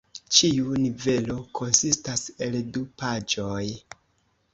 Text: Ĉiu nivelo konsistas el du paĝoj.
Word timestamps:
Ĉiu 0.35 0.77
nivelo 0.85 1.35
konsistas 1.59 2.23
el 2.45 2.57
du 2.79 2.83
paĝoj. 3.03 3.63